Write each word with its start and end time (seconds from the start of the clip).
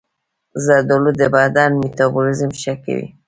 زردآلو 0.65 1.11
د 1.19 1.23
بدن 1.35 1.71
میتابولیزم 1.81 2.51
ښه 2.61 2.73
کوي. 2.83 3.07